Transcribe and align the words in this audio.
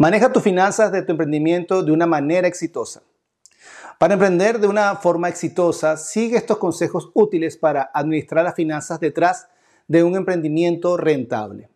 Maneja 0.00 0.32
tus 0.32 0.42
finanzas 0.42 0.92
de 0.92 1.02
tu 1.02 1.12
emprendimiento 1.12 1.82
de 1.82 1.92
una 1.92 2.06
manera 2.06 2.48
exitosa. 2.48 3.02
Para 3.98 4.14
emprender 4.14 4.58
de 4.58 4.66
una 4.66 4.96
forma 4.96 5.28
exitosa, 5.28 5.98
sigue 5.98 6.38
estos 6.38 6.56
consejos 6.56 7.10
útiles 7.12 7.58
para 7.58 7.90
administrar 7.92 8.42
las 8.42 8.54
finanzas 8.54 8.98
detrás 8.98 9.48
de 9.88 10.02
un 10.02 10.16
emprendimiento 10.16 10.96
rentable. 10.96 11.68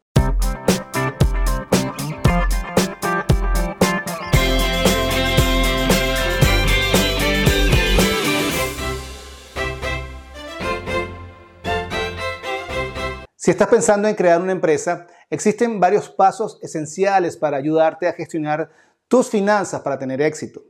Si 13.36 13.50
estás 13.50 13.68
pensando 13.68 14.08
en 14.08 14.14
crear 14.14 14.40
una 14.40 14.52
empresa, 14.52 15.08
existen 15.30 15.80
varios 15.80 16.08
pasos 16.08 16.58
esenciales 16.62 17.36
para 17.36 17.56
ayudarte 17.56 18.08
a 18.08 18.12
gestionar 18.12 18.70
tus 19.08 19.28
finanzas 19.28 19.80
para 19.82 19.98
tener 19.98 20.20
éxito. 20.22 20.62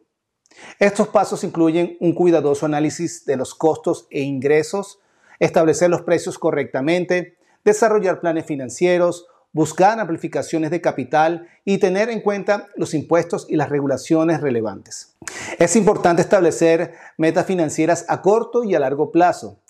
Estos 0.79 1.09
pasos 1.09 1.45
incluyen 1.45 1.97
un 2.01 2.15
cuidadoso 2.15 2.67
análisis 2.67 3.25
de 3.25 3.37
los 3.37 3.55
costos 3.55 4.07
e 4.11 4.21
ingresos, 4.23 5.01
establecer 5.39 5.91
los 5.91 6.03
precios 6.03 6.39
correctamente, 6.39 7.37
desarrollar 7.65 8.21
planes 8.21 8.47
financieros, 8.47 9.27
buscar 9.53 9.98
amplificaciones 9.98 10.71
de 10.71 10.81
capital 10.81 11.48
y 11.65 11.79
tener 11.79 12.11
en 12.11 12.21
cuenta 12.21 12.69
los 12.77 12.95
impuestos 12.95 13.47
y 13.48 13.57
las 13.57 13.69
regulaciones 13.69 14.41
relevantes. 14.41 15.17
Es 15.59 15.77
importante 15.77 16.23
establecer 16.23 16.95
metas 17.19 17.47
financieras 17.47 18.05
a 18.09 18.21
corto 18.21 18.65
y 18.65 18.75
a 18.75 18.81
largo 18.81 19.11
plazo 19.11 19.61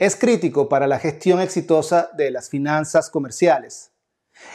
es 0.00 0.16
crítico 0.16 0.66
para 0.70 0.86
la 0.86 0.98
gestión 0.98 1.42
exitosa 1.42 2.08
de 2.16 2.30
las 2.30 2.48
finanzas 2.48 3.10
comerciales. 3.10 3.90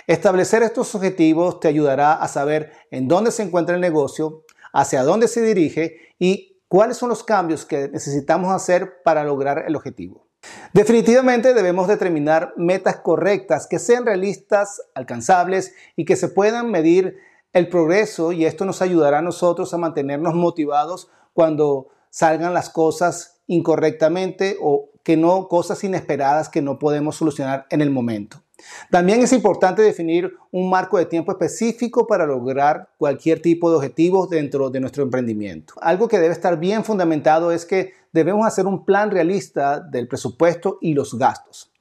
Establecer 0.07 0.63
estos 0.63 0.93
objetivos 0.95 1.59
te 1.59 1.67
ayudará 1.67 2.13
a 2.13 2.27
saber 2.27 2.71
en 2.91 3.07
dónde 3.07 3.31
se 3.31 3.43
encuentra 3.43 3.75
el 3.75 3.81
negocio, 3.81 4.43
hacia 4.73 5.03
dónde 5.03 5.27
se 5.27 5.41
dirige 5.41 5.97
y 6.19 6.59
cuáles 6.67 6.97
son 6.97 7.09
los 7.09 7.23
cambios 7.23 7.65
que 7.65 7.89
necesitamos 7.89 8.53
hacer 8.53 9.01
para 9.03 9.23
lograr 9.23 9.65
el 9.67 9.75
objetivo. 9.75 10.27
Definitivamente 10.73 11.53
debemos 11.53 11.87
determinar 11.87 12.53
metas 12.57 12.97
correctas 12.97 13.67
que 13.67 13.79
sean 13.79 14.05
realistas, 14.05 14.81
alcanzables 14.93 15.73
y 15.95 16.05
que 16.05 16.15
se 16.15 16.27
puedan 16.27 16.69
medir 16.69 17.17
el 17.53 17.69
progreso 17.69 18.31
y 18.31 18.45
esto 18.45 18.65
nos 18.65 18.81
ayudará 18.81 19.19
a 19.19 19.21
nosotros 19.21 19.73
a 19.73 19.77
mantenernos 19.77 20.35
motivados 20.35 21.09
cuando 21.33 21.87
salgan 22.09 22.53
las 22.53 22.69
cosas 22.69 23.41
incorrectamente 23.47 24.57
o 24.61 24.89
que 25.03 25.17
no 25.17 25.47
cosas 25.47 25.83
inesperadas 25.83 26.49
que 26.49 26.61
no 26.61 26.79
podemos 26.79 27.15
solucionar 27.15 27.65
en 27.69 27.81
el 27.81 27.91
momento. 27.91 28.44
También 28.89 29.21
es 29.21 29.33
importante 29.33 29.81
definir 29.81 30.33
un 30.51 30.69
marco 30.69 30.97
de 30.97 31.05
tiempo 31.05 31.31
específico 31.31 32.07
para 32.07 32.25
lograr 32.25 32.89
cualquier 32.97 33.41
tipo 33.41 33.69
de 33.69 33.77
objetivos 33.77 34.29
dentro 34.29 34.69
de 34.69 34.79
nuestro 34.79 35.03
emprendimiento. 35.03 35.73
Algo 35.81 36.07
que 36.07 36.19
debe 36.19 36.33
estar 36.33 36.57
bien 36.57 36.83
fundamentado 36.83 37.51
es 37.51 37.65
que 37.65 37.93
debemos 38.11 38.47
hacer 38.47 38.65
un 38.65 38.85
plan 38.85 39.11
realista 39.11 39.79
del 39.79 40.07
presupuesto 40.07 40.77
y 40.81 40.93
los 40.93 41.17
gastos. 41.17 41.71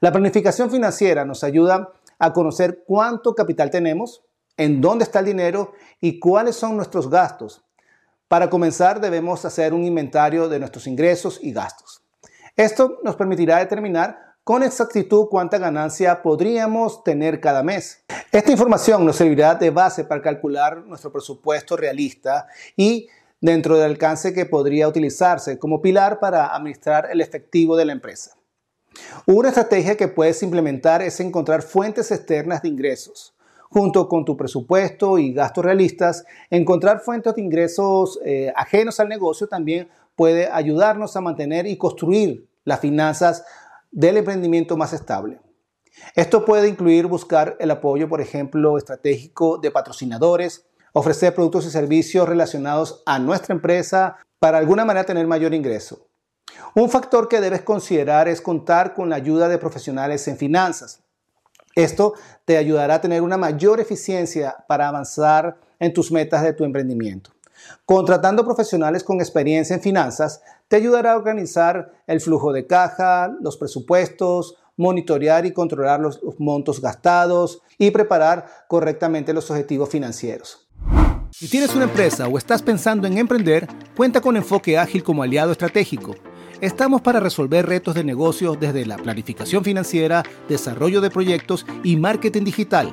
La 0.00 0.12
planificación 0.12 0.70
financiera 0.70 1.24
nos 1.24 1.42
ayuda 1.42 1.92
a 2.18 2.32
conocer 2.32 2.84
cuánto 2.86 3.34
capital 3.34 3.70
tenemos, 3.70 4.22
en 4.56 4.80
dónde 4.80 5.04
está 5.04 5.20
el 5.20 5.26
dinero 5.26 5.72
y 6.00 6.18
cuáles 6.18 6.56
son 6.56 6.76
nuestros 6.76 7.08
gastos. 7.08 7.62
Para 8.26 8.50
comenzar 8.50 9.00
debemos 9.00 9.44
hacer 9.44 9.72
un 9.72 9.84
inventario 9.84 10.48
de 10.48 10.58
nuestros 10.58 10.86
ingresos 10.86 11.38
y 11.42 11.52
gastos. 11.52 12.02
Esto 12.56 12.98
nos 13.02 13.16
permitirá 13.16 13.58
determinar 13.58 14.27
con 14.48 14.62
exactitud 14.62 15.26
cuánta 15.28 15.58
ganancia 15.58 16.22
podríamos 16.22 17.04
tener 17.04 17.38
cada 17.38 17.62
mes. 17.62 18.02
Esta 18.32 18.50
información 18.50 19.04
nos 19.04 19.16
servirá 19.16 19.54
de 19.54 19.68
base 19.68 20.04
para 20.04 20.22
calcular 20.22 20.86
nuestro 20.86 21.12
presupuesto 21.12 21.76
realista 21.76 22.46
y 22.74 23.08
dentro 23.42 23.76
del 23.76 23.90
alcance 23.90 24.32
que 24.32 24.46
podría 24.46 24.88
utilizarse 24.88 25.58
como 25.58 25.82
pilar 25.82 26.18
para 26.18 26.54
administrar 26.56 27.10
el 27.12 27.20
efectivo 27.20 27.76
de 27.76 27.84
la 27.84 27.92
empresa. 27.92 28.38
Una 29.26 29.50
estrategia 29.50 29.98
que 29.98 30.08
puedes 30.08 30.42
implementar 30.42 31.02
es 31.02 31.20
encontrar 31.20 31.60
fuentes 31.60 32.10
externas 32.10 32.62
de 32.62 32.68
ingresos. 32.68 33.34
Junto 33.68 34.08
con 34.08 34.24
tu 34.24 34.34
presupuesto 34.34 35.18
y 35.18 35.34
gastos 35.34 35.62
realistas, 35.62 36.24
encontrar 36.48 37.00
fuentes 37.00 37.34
de 37.34 37.42
ingresos 37.42 38.18
eh, 38.24 38.50
ajenos 38.56 38.98
al 38.98 39.10
negocio 39.10 39.46
también 39.46 39.90
puede 40.16 40.48
ayudarnos 40.50 41.14
a 41.16 41.20
mantener 41.20 41.66
y 41.66 41.76
construir 41.76 42.48
las 42.64 42.80
finanzas 42.80 43.44
del 43.90 44.18
emprendimiento 44.18 44.76
más 44.76 44.92
estable. 44.92 45.40
Esto 46.14 46.44
puede 46.44 46.68
incluir 46.68 47.06
buscar 47.06 47.56
el 47.60 47.70
apoyo, 47.70 48.08
por 48.08 48.20
ejemplo, 48.20 48.78
estratégico 48.78 49.58
de 49.58 49.70
patrocinadores, 49.70 50.66
ofrecer 50.92 51.34
productos 51.34 51.66
y 51.66 51.70
servicios 51.70 52.28
relacionados 52.28 53.02
a 53.06 53.18
nuestra 53.18 53.54
empresa 53.54 54.16
para 54.38 54.58
alguna 54.58 54.84
manera 54.84 55.06
tener 55.06 55.26
mayor 55.26 55.54
ingreso. 55.54 56.08
Un 56.74 56.90
factor 56.90 57.28
que 57.28 57.40
debes 57.40 57.62
considerar 57.62 58.28
es 58.28 58.40
contar 58.40 58.94
con 58.94 59.10
la 59.10 59.16
ayuda 59.16 59.48
de 59.48 59.58
profesionales 59.58 60.26
en 60.28 60.36
finanzas. 60.36 61.02
Esto 61.74 62.14
te 62.44 62.56
ayudará 62.56 62.94
a 62.94 63.00
tener 63.00 63.22
una 63.22 63.36
mayor 63.36 63.80
eficiencia 63.80 64.56
para 64.66 64.88
avanzar 64.88 65.58
en 65.78 65.92
tus 65.92 66.10
metas 66.10 66.42
de 66.42 66.52
tu 66.52 66.64
emprendimiento. 66.64 67.30
Contratando 67.84 68.44
profesionales 68.44 69.04
con 69.04 69.20
experiencia 69.20 69.74
en 69.74 69.82
finanzas 69.82 70.42
te 70.68 70.76
ayudará 70.76 71.12
a 71.12 71.16
organizar 71.16 71.92
el 72.06 72.20
flujo 72.20 72.52
de 72.52 72.66
caja, 72.66 73.34
los 73.40 73.56
presupuestos, 73.56 74.56
monitorear 74.76 75.44
y 75.44 75.52
controlar 75.52 76.00
los 76.00 76.20
montos 76.38 76.80
gastados 76.80 77.62
y 77.78 77.90
preparar 77.90 78.46
correctamente 78.68 79.32
los 79.32 79.50
objetivos 79.50 79.88
financieros. 79.88 80.68
Si 81.30 81.48
tienes 81.48 81.74
una 81.74 81.84
empresa 81.84 82.26
o 82.26 82.38
estás 82.38 82.62
pensando 82.62 83.06
en 83.06 83.18
emprender, 83.18 83.68
cuenta 83.96 84.20
con 84.20 84.36
Enfoque 84.36 84.78
Ágil 84.78 85.02
como 85.02 85.22
aliado 85.22 85.52
estratégico. 85.52 86.14
Estamos 86.60 87.02
para 87.02 87.20
resolver 87.20 87.66
retos 87.66 87.94
de 87.94 88.02
negocios 88.02 88.58
desde 88.58 88.86
la 88.86 88.96
planificación 88.96 89.62
financiera, 89.62 90.24
desarrollo 90.48 91.00
de 91.00 91.10
proyectos 91.10 91.66
y 91.84 91.96
marketing 91.96 92.44
digital. 92.44 92.92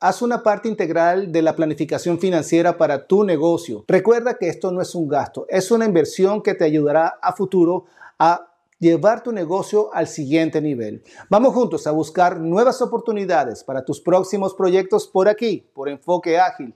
Haz 0.00 0.22
una 0.22 0.42
parte 0.42 0.68
integral 0.68 1.32
de 1.32 1.42
la 1.42 1.56
planificación 1.56 2.18
financiera 2.18 2.76
para 2.76 3.06
tu 3.06 3.24
negocio. 3.24 3.84
Recuerda 3.88 4.34
que 4.34 4.48
esto 4.48 4.70
no 4.70 4.80
es 4.80 4.94
un 4.94 5.08
gasto, 5.08 5.46
es 5.48 5.70
una 5.70 5.86
inversión 5.86 6.42
que 6.42 6.54
te 6.54 6.64
ayudará 6.64 7.18
a 7.20 7.32
futuro 7.32 7.86
a 8.18 8.48
llevar 8.78 9.22
tu 9.22 9.32
negocio 9.32 9.92
al 9.92 10.06
siguiente 10.06 10.60
nivel. 10.60 11.02
Vamos 11.28 11.52
juntos 11.52 11.86
a 11.86 11.90
buscar 11.90 12.38
nuevas 12.38 12.80
oportunidades 12.80 13.64
para 13.64 13.84
tus 13.84 14.00
próximos 14.00 14.54
proyectos 14.54 15.08
por 15.08 15.28
aquí, 15.28 15.68
por 15.74 15.88
Enfoque 15.88 16.38
Ágil. 16.38 16.74